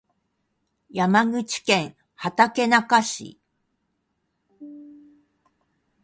[0.89, 3.39] 山口県畑中市